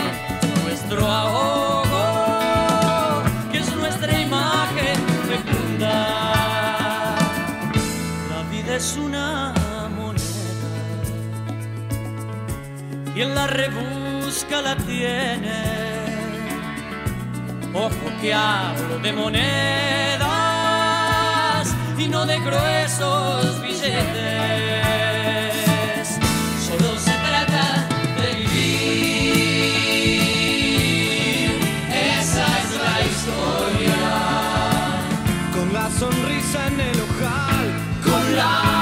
nuestro 0.63 1.07
ahogo, 1.07 3.23
que 3.51 3.57
es 3.57 3.75
nuestra 3.75 4.21
imagen 4.21 4.97
fecunda. 5.27 7.15
La 8.29 8.43
vida 8.51 8.75
es 8.75 8.95
una 8.97 9.51
moneda, 9.97 10.69
quien 13.15 13.33
la 13.33 13.47
rebusca 13.47 14.61
la 14.61 14.77
tiene. 14.77 15.63
Ojo 17.73 18.11
que 18.21 18.31
hablo 18.31 18.99
de 18.99 19.11
monedas 19.11 20.35
y 21.97 22.07
no 22.07 22.27
de 22.27 22.39
gruesos 22.41 23.64
Solo 26.65 26.97
se 26.97 27.11
trata 27.11 27.87
de 28.19 28.27
vivir. 28.33 29.85
Esa 31.93 32.45
es 32.61 32.69
la 32.81 32.95
historia. 33.09 34.05
Con 35.53 35.67
la 35.71 35.85
sonrisa 35.91 36.59
en 36.67 36.79
el 36.79 36.99
ojal, 36.99 37.67
Con 38.03 38.25
la 38.35 38.74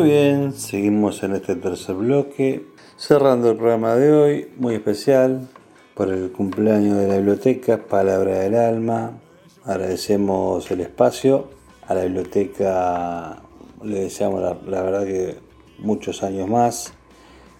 Muy 0.00 0.08
bien, 0.08 0.54
seguimos 0.54 1.22
en 1.24 1.34
este 1.34 1.56
tercer 1.56 1.94
bloque, 1.94 2.64
cerrando 2.96 3.50
el 3.50 3.58
programa 3.58 3.96
de 3.96 4.10
hoy, 4.10 4.48
muy 4.56 4.74
especial, 4.74 5.46
por 5.92 6.08
el 6.08 6.32
cumpleaños 6.32 6.96
de 6.96 7.06
la 7.06 7.16
biblioteca, 7.16 7.84
Palabra 7.86 8.38
del 8.38 8.54
Alma. 8.54 9.20
Agradecemos 9.62 10.70
el 10.70 10.80
espacio, 10.80 11.50
a 11.86 11.92
la 11.92 12.04
biblioteca 12.04 13.42
le 13.84 14.00
deseamos 14.00 14.40
la, 14.40 14.56
la 14.66 14.82
verdad 14.82 15.04
que 15.04 15.36
muchos 15.78 16.22
años 16.22 16.48
más 16.48 16.94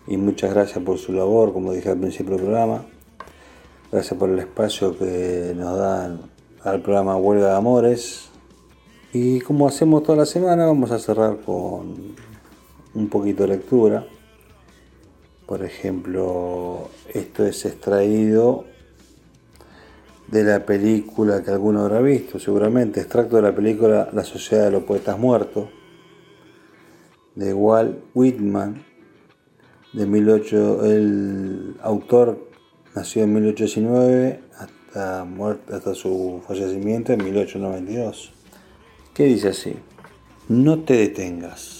y 0.06 0.16
muchas 0.16 0.54
gracias 0.54 0.82
por 0.82 0.96
su 0.96 1.12
labor, 1.12 1.52
como 1.52 1.74
dije 1.74 1.90
al 1.90 1.98
principio 1.98 2.36
del 2.36 2.46
programa. 2.46 2.86
Gracias 3.92 4.18
por 4.18 4.30
el 4.30 4.38
espacio 4.38 4.96
que 4.96 5.52
nos 5.54 5.78
dan 5.78 6.22
al 6.64 6.80
programa 6.80 7.18
Huelga 7.18 7.48
de 7.48 7.56
Amores. 7.56 8.30
Y 9.12 9.40
como 9.40 9.68
hacemos 9.68 10.04
toda 10.04 10.16
la 10.16 10.26
semana, 10.26 10.64
vamos 10.64 10.90
a 10.90 10.98
cerrar 10.98 11.36
con 11.44 12.29
un 12.94 13.08
poquito 13.08 13.44
de 13.44 13.56
lectura. 13.56 14.06
Por 15.46 15.64
ejemplo, 15.64 16.90
esto 17.12 17.44
es 17.44 17.64
extraído 17.64 18.64
de 20.28 20.44
la 20.44 20.64
película 20.64 21.42
que 21.42 21.50
alguno 21.50 21.80
habrá 21.80 22.00
visto, 22.00 22.38
seguramente, 22.38 23.00
extracto 23.00 23.36
de 23.36 23.42
la 23.42 23.54
película 23.54 24.08
La 24.12 24.24
Sociedad 24.24 24.66
de 24.66 24.70
los 24.70 24.84
Poetas 24.84 25.18
Muertos, 25.18 25.68
de 27.34 27.52
Walt 27.52 27.98
Whitman, 28.14 28.84
de 29.92 30.06
18, 30.06 30.84
el 30.86 31.76
autor 31.82 32.48
nació 32.94 33.24
en 33.24 33.34
1819 33.34 34.40
hasta, 34.56 35.24
muerte, 35.24 35.74
hasta 35.74 35.94
su 35.94 36.42
fallecimiento 36.46 37.12
en 37.12 37.24
1892, 37.24 38.32
que 39.12 39.24
dice 39.24 39.48
así, 39.48 39.74
no 40.48 40.84
te 40.84 40.94
detengas, 40.94 41.79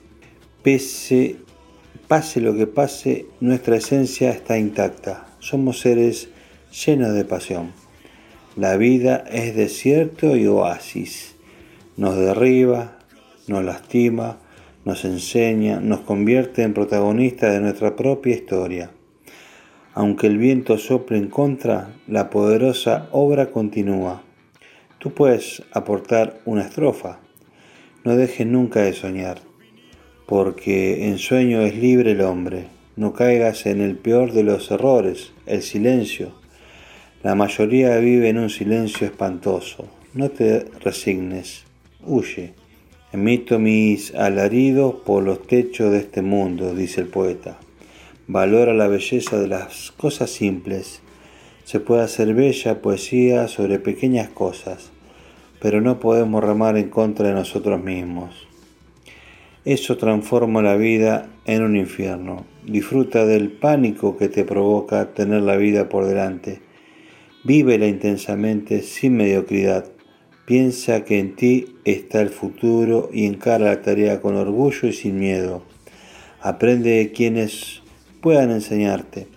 Pese, 0.63 1.37
pase 2.07 2.39
lo 2.39 2.55
que 2.55 2.67
pase, 2.67 3.25
nuestra 3.39 3.77
esencia 3.77 4.29
está 4.29 4.59
intacta. 4.59 5.25
Somos 5.39 5.79
seres 5.79 6.29
llenos 6.85 7.15
de 7.15 7.25
pasión. 7.25 7.71
La 8.55 8.77
vida 8.77 9.23
es 9.31 9.55
desierto 9.55 10.35
y 10.35 10.45
oasis. 10.45 11.35
Nos 11.97 12.15
derriba, 12.15 12.99
nos 13.47 13.63
lastima, 13.63 14.37
nos 14.85 15.03
enseña, 15.03 15.79
nos 15.79 16.01
convierte 16.01 16.61
en 16.61 16.75
protagonistas 16.75 17.53
de 17.53 17.61
nuestra 17.61 17.95
propia 17.95 18.35
historia. 18.35 18.91
Aunque 19.95 20.27
el 20.27 20.37
viento 20.37 20.77
sople 20.77 21.17
en 21.17 21.27
contra, 21.27 21.95
la 22.07 22.29
poderosa 22.29 23.09
obra 23.11 23.49
continúa. 23.49 24.21
Tú 24.99 25.11
puedes 25.15 25.63
aportar 25.73 26.39
una 26.45 26.61
estrofa, 26.61 27.19
No 28.03 28.15
dejes 28.15 28.45
nunca 28.45 28.81
de 28.81 28.93
soñar, 28.93 29.41
porque 30.25 31.07
en 31.07 31.17
sueño 31.17 31.61
es 31.61 31.75
libre 31.75 32.11
el 32.11 32.21
hombre. 32.21 32.67
No 32.95 33.13
caigas 33.13 33.65
en 33.65 33.81
el 33.81 33.95
peor 33.97 34.33
de 34.33 34.43
los 34.43 34.69
errores, 34.71 35.31
el 35.45 35.61
silencio. 35.61 36.33
La 37.23 37.35
mayoría 37.35 37.97
vive 37.97 38.29
en 38.29 38.37
un 38.37 38.49
silencio 38.49 39.07
espantoso. 39.07 39.87
No 40.13 40.29
te 40.29 40.65
resignes, 40.83 41.63
huye. 42.05 42.53
Emito 43.13 43.59
mis 43.59 44.15
alaridos 44.15 44.95
por 45.05 45.23
los 45.23 45.45
techos 45.45 45.91
de 45.91 45.99
este 45.99 46.21
mundo, 46.21 46.73
dice 46.73 47.01
el 47.01 47.07
poeta. 47.07 47.57
Valora 48.27 48.73
la 48.73 48.87
belleza 48.87 49.37
de 49.37 49.47
las 49.47 49.91
cosas 49.91 50.29
simples. 50.29 51.01
Se 51.65 51.79
puede 51.79 52.03
hacer 52.03 52.33
bella 52.33 52.81
poesía 52.81 53.47
sobre 53.47 53.79
pequeñas 53.79 54.29
cosas, 54.29 54.91
pero 55.59 55.81
no 55.81 55.99
podemos 55.99 56.43
remar 56.43 56.77
en 56.77 56.89
contra 56.89 57.27
de 57.27 57.33
nosotros 57.33 57.83
mismos. 57.83 58.50
Eso 59.63 59.97
transforma 59.97 60.63
la 60.63 60.75
vida 60.75 61.29
en 61.45 61.61
un 61.61 61.75
infierno. 61.75 62.45
Disfruta 62.65 63.25
del 63.27 63.51
pánico 63.51 64.17
que 64.17 64.27
te 64.27 64.43
provoca 64.43 65.13
tener 65.13 65.43
la 65.43 65.55
vida 65.55 65.87
por 65.87 66.05
delante. 66.05 66.61
Vívela 67.43 67.85
intensamente 67.85 68.81
sin 68.81 69.17
mediocridad. 69.17 69.85
Piensa 70.47 71.05
que 71.05 71.19
en 71.19 71.35
ti 71.35 71.75
está 71.85 72.21
el 72.21 72.29
futuro 72.29 73.11
y 73.13 73.25
encara 73.25 73.65
la 73.65 73.81
tarea 73.83 74.19
con 74.19 74.35
orgullo 74.35 74.87
y 74.87 74.93
sin 74.93 75.19
miedo. 75.19 75.63
Aprende 76.41 76.89
de 76.89 77.11
quienes 77.11 77.83
puedan 78.19 78.49
enseñarte. 78.49 79.27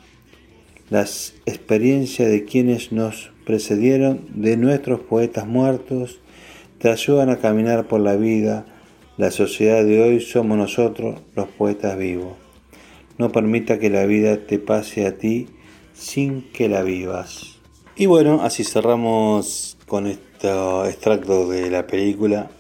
Las 0.89 1.35
experiencias 1.45 2.31
de 2.31 2.47
quienes 2.47 2.93
nos 2.93 3.31
precedieron, 3.45 4.27
de 4.35 4.57
nuestros 4.57 5.01
poetas 5.01 5.47
muertos, 5.47 6.21
te 6.79 6.89
ayudan 6.89 7.29
a 7.29 7.37
caminar 7.37 7.89
por 7.89 8.01
la 8.01 8.17
vida. 8.17 8.65
La 9.17 9.31
sociedad 9.31 9.85
de 9.85 10.03
hoy 10.03 10.21
somos 10.21 10.59
nosotros, 10.59 11.21
los 11.37 11.47
poetas 11.47 11.97
vivos. 11.97 12.33
No 13.17 13.31
permita 13.31 13.79
que 13.79 13.89
la 13.89 14.07
vida 14.07 14.45
te 14.45 14.59
pase 14.59 15.07
a 15.07 15.17
ti 15.17 15.47
sin 15.93 16.51
que 16.51 16.69
la 16.69 16.83
vivas. 16.83 17.61
Y 17.95 18.07
bueno, 18.07 18.41
así 18.43 18.65
cerramos 18.65 19.77
con 19.87 20.09
este 20.09 20.49
extracto 20.89 21.49
de 21.49 21.71
la 21.71 21.87
película, 21.87 22.51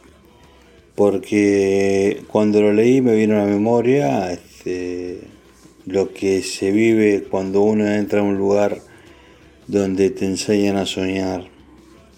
porque 0.94 2.22
cuando 2.28 2.60
lo 2.60 2.72
leí 2.72 3.00
me 3.00 3.16
vino 3.16 3.34
a 3.34 3.38
la 3.38 3.46
memoria 3.46 4.30
este, 4.30 5.22
lo 5.86 6.12
que 6.12 6.42
se 6.42 6.70
vive 6.70 7.24
cuando 7.28 7.62
uno 7.62 7.88
entra 7.88 8.20
a 8.20 8.22
un 8.22 8.38
lugar 8.38 8.78
donde 9.66 10.10
te 10.10 10.24
enseñan 10.24 10.76
a 10.76 10.86
soñar, 10.86 11.48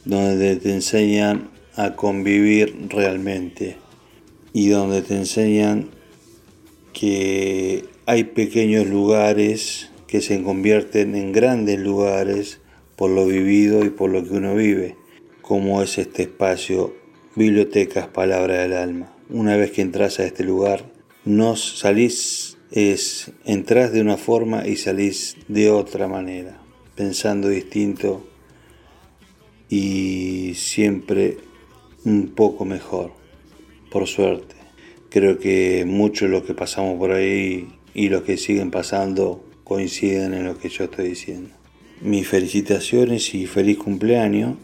donde 0.05 0.57
te 0.57 0.75
enseñan 0.75 1.49
a 1.75 1.97
convivir 1.97 2.87
realmente 2.91 3.86
y 4.57 4.71
donde 4.71 5.03
te 5.03 5.15
enseñan 5.15 5.91
que 6.95 7.85
hay 8.07 8.25
pequeños 8.25 8.87
lugares 8.87 9.91
que 10.07 10.23
se 10.23 10.43
convierten 10.43 11.15
en 11.15 11.31
grandes 11.31 11.79
lugares 11.79 12.61
por 12.97 13.11
lo 13.11 13.27
vivido 13.27 13.85
y 13.85 13.91
por 13.91 14.09
lo 14.09 14.25
que 14.25 14.31
uno 14.31 14.55
vive, 14.55 14.97
como 15.43 15.83
es 15.83 15.99
este 15.99 16.23
espacio 16.23 16.97
Bibliotecas 17.35 18.09
Palabra 18.09 18.63
del 18.63 18.73
Alma. 18.73 19.15
Una 19.29 19.59
vez 19.59 19.73
que 19.73 19.83
entras 19.83 20.21
a 20.21 20.25
este 20.25 20.43
lugar, 20.43 20.91
no 21.27 21.55
salís, 21.55 22.57
es, 22.71 23.33
entras 23.45 23.93
de 23.93 24.01
una 24.01 24.17
forma 24.17 24.67
y 24.67 24.77
salís 24.77 25.37
de 25.49 25.69
otra 25.69 26.09
manera, 26.09 26.63
pensando 26.95 27.51
distinto 27.51 28.27
y 29.69 30.55
siempre 30.55 31.37
un 32.07 32.29
poco 32.29 32.65
mejor, 32.65 33.26
por 33.91 34.07
suerte. 34.07 34.55
Creo 35.11 35.39
que 35.39 35.85
mucho 35.87 36.27
de 36.27 36.33
lo 36.33 36.45
que 36.45 36.55
pasamos 36.55 36.99
por 36.99 37.13
ahí 37.13 37.69
y 37.95 38.09
los 38.09 38.23
que 38.23 38.37
siguen 38.37 38.71
pasando 38.71 39.45
coinciden 39.65 40.35
en 40.35 40.45
lo 40.45 40.59
que 40.59 40.69
yo 40.69 40.85
estoy 40.85 41.09
diciendo. 41.09 41.51
Mis 42.01 42.29
felicitaciones 42.29 43.35
y 43.35 43.47
feliz 43.47 43.79
cumpleaños 43.79 44.57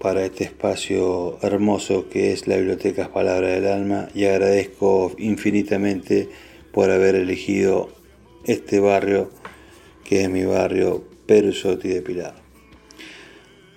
para 0.00 0.24
este 0.24 0.44
espacio 0.44 1.38
hermoso 1.42 2.08
que 2.08 2.32
es 2.32 2.48
la 2.48 2.56
Biblioteca 2.56 3.12
Palabra 3.12 3.48
del 3.48 3.66
Alma 3.68 4.08
y 4.14 4.24
agradezco 4.24 5.14
infinitamente 5.16 6.28
por 6.72 6.90
haber 6.90 7.14
elegido 7.14 7.90
este 8.44 8.80
barrio 8.80 9.30
que 10.04 10.22
es 10.22 10.30
mi 10.30 10.44
barrio 10.44 11.04
Perusotti 11.26 11.88
de 11.88 12.02
Pilar. 12.02 12.34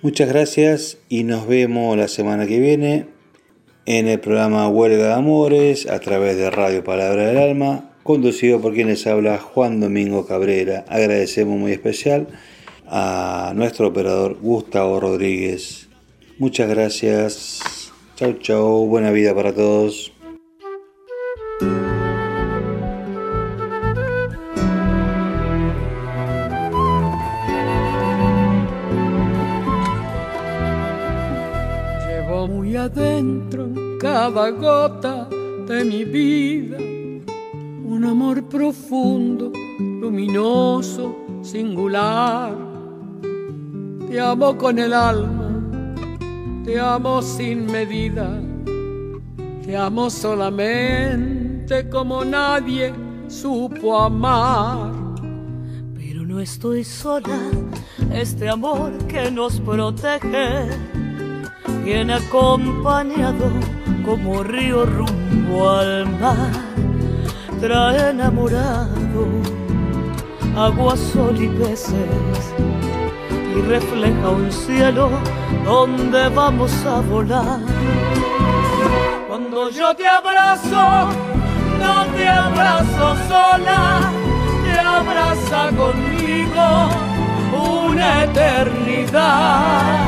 Muchas 0.02 0.28
gracias 0.28 0.98
y 1.08 1.22
nos 1.22 1.46
vemos 1.46 1.96
la 1.96 2.08
semana 2.08 2.46
que 2.46 2.58
viene 2.58 3.15
en 3.86 4.08
el 4.08 4.18
programa 4.18 4.68
Huelga 4.68 5.06
de 5.06 5.12
Amores 5.14 5.88
a 5.88 6.00
través 6.00 6.36
de 6.36 6.50
Radio 6.50 6.82
Palabra 6.82 7.28
del 7.28 7.38
Alma 7.38 7.90
conducido 8.02 8.60
por 8.60 8.74
quien 8.74 8.88
les 8.88 9.06
habla 9.06 9.38
Juan 9.38 9.80
Domingo 9.80 10.26
Cabrera. 10.26 10.84
Agradecemos 10.88 11.58
muy 11.58 11.72
especial 11.72 12.26
a 12.88 13.52
nuestro 13.54 13.88
operador 13.88 14.38
Gustavo 14.40 15.00
Rodríguez. 15.00 15.88
Muchas 16.38 16.68
gracias. 16.68 17.92
Chau, 18.16 18.34
chau. 18.34 18.86
Buena 18.86 19.10
vida 19.10 19.34
para 19.34 19.52
todos. 19.52 20.15
Cada 34.26 34.50
gota 34.50 35.28
de 35.68 35.84
mi 35.84 36.04
vida 36.04 36.78
un 37.84 38.04
amor 38.04 38.42
profundo, 38.48 39.52
luminoso, 39.78 41.14
singular. 41.42 42.52
Te 44.10 44.18
amo 44.20 44.58
con 44.58 44.80
el 44.80 44.92
alma, 44.92 45.94
te 46.64 46.80
amo 46.80 47.22
sin 47.22 47.66
medida, 47.66 48.28
te 49.64 49.76
amo 49.76 50.10
solamente 50.10 51.88
como 51.88 52.24
nadie 52.24 52.92
supo 53.28 53.96
amar. 53.96 54.90
Pero 55.94 56.26
no 56.26 56.40
estoy 56.40 56.82
sola, 56.82 57.38
este 58.12 58.48
amor 58.48 58.92
que 59.06 59.30
nos 59.30 59.60
protege 59.60 60.66
viene 61.84 62.14
acompañado 62.14 63.75
como 64.06 64.44
río 64.44 64.86
rumbo 64.86 65.68
al 65.68 66.06
mar 66.20 66.52
trae 67.60 68.10
enamorado 68.10 69.26
agua, 70.56 70.96
sol 70.96 71.36
y 71.42 71.48
peces 71.48 72.54
y 73.56 73.60
refleja 73.62 74.28
un 74.30 74.52
cielo 74.52 75.10
donde 75.64 76.28
vamos 76.28 76.72
a 76.86 77.00
volar. 77.00 77.60
Cuando 79.28 79.70
yo 79.70 79.94
te 79.96 80.06
abrazo, 80.06 81.08
no 81.80 82.06
te 82.16 82.28
abrazo 82.28 83.16
sola, 83.28 84.10
te 84.64 84.78
abraza 84.78 85.76
conmigo 85.76 86.88
una 87.52 88.24
eternidad. 88.24 90.06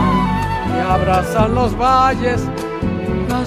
Te 0.72 0.80
abrazan 0.80 1.54
los 1.54 1.76
valles, 1.76 2.48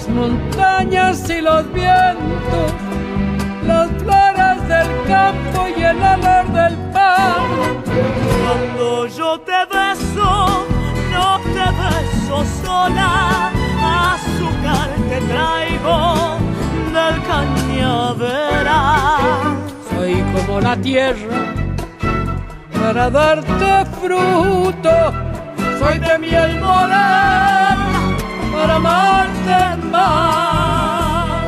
las 0.02 0.08
montañas 0.08 1.30
y 1.30 1.40
los 1.40 1.72
vientos 1.72 2.72
las 3.66 3.88
flores 4.02 4.68
del 4.68 4.88
campo 5.06 5.68
y 5.76 5.82
el 5.82 5.96
olor 5.96 6.52
del 6.52 6.76
pan. 6.92 7.44
Cuando 8.42 9.06
yo 9.06 9.38
te 9.40 9.64
beso, 9.70 10.66
no 11.12 11.38
te 11.54 11.66
beso 11.80 12.44
sola, 12.64 13.52
azúcar 14.14 14.90
te 15.08 15.20
traigo 15.20 15.98
del 16.92 17.16
cañaveral. 17.22 18.70
Soy 19.90 20.14
como 20.34 20.60
la 20.60 20.76
tierra 20.76 21.38
para 22.74 23.10
darte 23.10 23.86
fruto, 24.00 25.12
soy 25.78 25.98
de 25.98 26.18
miel 26.18 26.60
morena 26.60 27.71
para 28.62 28.76
amarte 28.76 29.86
más. 29.90 31.46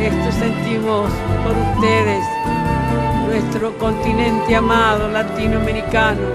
Esto 0.00 0.32
sentimos 0.32 1.10
por 1.44 1.54
ustedes, 1.68 2.24
nuestro 3.26 3.76
continente 3.76 4.56
amado 4.56 5.08
latinoamericano. 5.08 6.26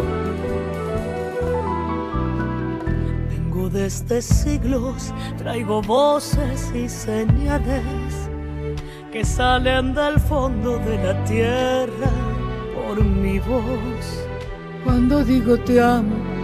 Vengo 3.27 3.69
desde 3.69 4.21
siglos, 4.21 5.12
traigo 5.39 5.81
voces 5.81 6.71
y 6.75 6.88
señales 6.88 8.29
que 9.12 9.25
salen 9.25 9.95
del 9.95 10.19
fondo 10.19 10.77
de 10.77 10.97
la 11.03 11.23
tierra 11.23 12.12
por 12.75 13.03
mi 13.03 13.39
voz. 13.39 14.27
Cuando 14.84 15.23
digo 15.23 15.58
te 15.58 15.81
amo, 15.81 16.34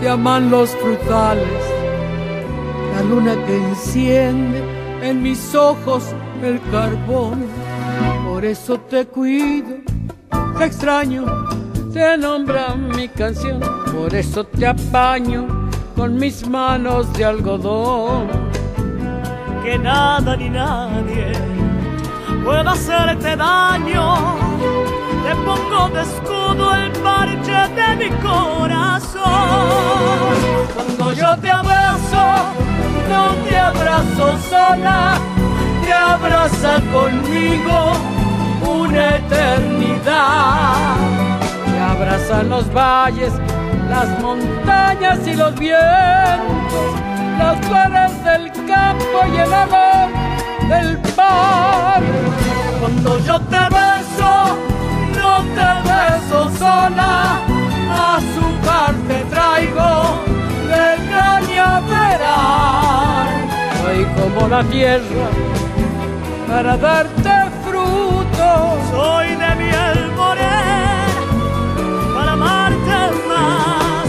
te 0.00 0.08
aman 0.08 0.50
los 0.50 0.70
frutales, 0.70 1.64
la 2.94 3.02
luna 3.02 3.34
que 3.46 3.56
enciende 3.56 4.62
en 5.02 5.22
mis 5.22 5.54
ojos 5.54 6.14
el 6.42 6.60
carbón. 6.70 7.44
Por 8.26 8.44
eso 8.44 8.78
te 8.80 9.06
cuido, 9.06 9.76
te 10.58 10.64
extraño, 10.64 11.26
te 11.92 12.16
nombra 12.16 12.74
mi 12.74 13.08
canción. 13.08 13.60
Por 13.92 14.14
eso 14.14 14.44
te 14.44 14.66
apaño 14.66 15.46
con 15.94 16.16
mis 16.16 16.48
manos 16.48 17.12
de 17.12 17.24
algodón. 17.26 18.28
Que 19.62 19.78
nada 19.78 20.36
ni 20.36 20.48
nadie 20.48 21.32
pueda 22.44 22.72
hacerte 22.72 23.36
daño. 23.36 24.16
Te 25.24 25.34
pongo 25.44 25.88
de 25.94 26.04
escudo 26.50 26.74
el 26.74 26.92
parche 26.92 27.68
de 27.74 27.96
mi 27.96 28.10
corazón. 28.16 29.22
Cuando 30.74 31.12
yo 31.12 31.36
te 31.38 31.50
abrazo, 31.50 32.24
no 33.08 33.34
te 33.48 33.56
abrazo 33.56 34.38
sola, 34.48 35.18
te 35.84 35.92
abraza 35.92 36.80
conmigo 36.92 37.92
una 38.62 39.16
eternidad. 39.16 40.96
Te 41.66 41.80
abrazan 41.80 42.48
los 42.48 42.72
valles, 42.72 43.32
las 43.88 44.20
montañas 44.20 45.26
y 45.26 45.34
los 45.34 45.54
vientos, 45.54 46.94
las 47.38 47.66
flores 47.66 48.24
del 48.24 48.50
campo 48.66 49.26
y 49.32 49.36
el 49.36 49.52
amor 49.52 50.10
del 50.68 50.98
mar. 51.16 52.02
Cuando 52.80 53.18
yo 53.20 53.40
te 53.40 53.58
beso, 53.58 54.56
monte 55.40 55.68
de 55.88 56.02
Sosona, 56.28 57.12
a 57.90 58.20
su 58.34 58.46
parte 58.66 59.16
traigo 59.30 59.92
de 60.70 60.86
cañaveral. 61.10 62.28
Soy 63.82 64.00
como 64.16 64.40
la 64.48 64.62
tierra 64.64 65.28
para 66.48 66.76
darte 66.76 67.34
fruto, 67.64 68.50
soy 68.92 69.28
de 69.42 69.54
miel 69.56 69.98
morena 70.16 71.08
para 72.14 72.32
amarte 72.32 72.98
más, 73.28 74.06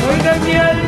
soy 0.00 0.18
de 0.28 0.34
miel 0.46 0.78